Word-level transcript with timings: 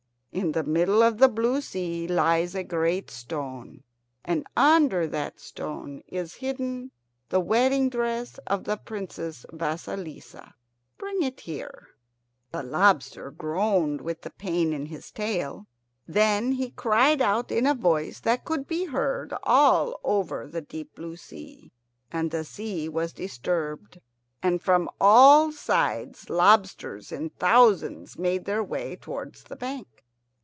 In 0.33 0.53
the 0.53 0.63
middle 0.63 1.03
of 1.03 1.17
the 1.17 1.27
blue 1.27 1.59
sea 1.59 2.07
lies 2.07 2.55
a 2.55 2.63
great 2.63 3.11
stone, 3.11 3.83
and 4.23 4.47
under 4.55 5.05
that 5.07 5.41
stone 5.41 6.03
is 6.07 6.35
hidden 6.35 6.91
the 7.27 7.41
wedding 7.41 7.89
dress 7.89 8.37
of 8.47 8.63
the 8.63 8.77
Princess 8.77 9.45
Vasilissa. 9.51 10.53
Bring 10.97 11.21
it 11.21 11.41
here." 11.41 11.89
The 12.53 12.63
lobster 12.63 13.29
groaned 13.29 13.99
with 13.99 14.21
the 14.21 14.29
pain 14.29 14.71
in 14.71 14.85
his 14.85 15.11
tail. 15.11 15.67
Then 16.07 16.53
he 16.53 16.69
cried 16.71 17.21
out 17.21 17.51
in 17.51 17.67
a 17.67 17.75
voice 17.75 18.21
that 18.21 18.45
could 18.45 18.65
be 18.69 18.85
heard 18.85 19.33
all 19.43 19.99
over 20.01 20.47
the 20.47 20.61
deep 20.61 20.95
blue 20.95 21.17
sea. 21.17 21.73
And 22.09 22.31
the 22.31 22.45
sea 22.45 22.87
was 22.87 23.11
disturbed, 23.11 23.99
and 24.41 24.61
from 24.61 24.89
all 25.01 25.51
sides 25.51 26.29
lobsters 26.29 27.11
in 27.11 27.31
thousands 27.31 28.17
made 28.17 28.45
their 28.45 28.63
way 28.63 28.95
towards 28.95 29.43
the 29.43 29.57
bank. 29.57 29.89